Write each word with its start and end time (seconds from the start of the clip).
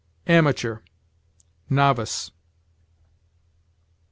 AMATEUR 0.25 0.81
NOVICE. 1.69 2.31